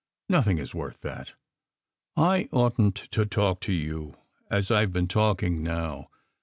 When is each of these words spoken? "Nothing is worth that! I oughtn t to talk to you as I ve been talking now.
"Nothing 0.27 0.57
is 0.57 0.73
worth 0.73 0.99
that! 1.01 1.33
I 2.17 2.49
oughtn 2.51 2.91
t 2.91 3.05
to 3.11 3.23
talk 3.23 3.59
to 3.59 3.71
you 3.71 4.15
as 4.49 4.71
I 4.71 4.83
ve 4.87 4.91
been 4.93 5.07
talking 5.07 5.61
now. 5.61 6.09